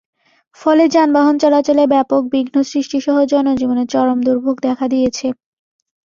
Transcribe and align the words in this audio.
ফলে 0.57 0.83
যানবাহন 0.87 1.35
চলাচলে 1.43 1.83
ব্যাপক 1.93 2.21
বিঘ্ন 2.33 2.55
সৃষ্টিসহ 2.71 3.15
জনজীবনে 3.31 3.83
চরম 3.93 4.19
দুর্ভোগ 4.27 4.55
দেখা 4.67 4.85
দিয়েছে। 4.93 5.27